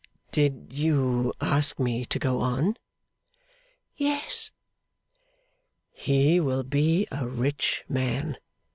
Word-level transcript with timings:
'Did 0.31 0.65
you 0.71 1.31
ask 1.41 1.77
me 1.79 2.03
to 2.03 2.17
go 2.17 2.39
on?' 2.39 2.75
'Yes.' 3.95 4.49
'He 5.91 6.39
will 6.39 6.63
be 6.63 7.05
a 7.11 7.27
rich 7.27 7.83
man. 7.87 8.37